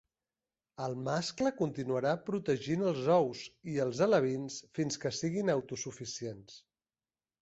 [0.85, 3.43] El mascle continuarà protegint els ous
[3.75, 6.59] i els alevins fins que siguin autosuficients.